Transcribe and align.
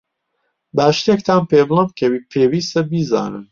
با 0.77 0.87
شتێکتان 0.97 1.41
پێبڵێم 1.49 1.89
کە 1.97 2.05
پێویستە 2.31 2.81
بیزانن. 2.89 3.45